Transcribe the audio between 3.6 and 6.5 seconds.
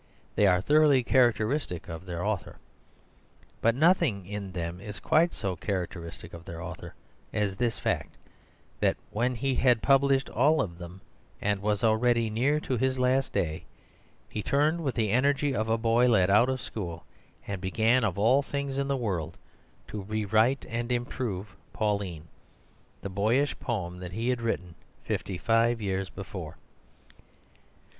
But nothing in them is quite so characteristic of